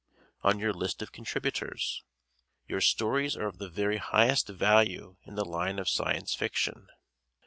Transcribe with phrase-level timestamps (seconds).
[0.41, 2.03] on your list of contributors.
[2.67, 6.87] Your stories are of the very highest value in the line of Science Fiction.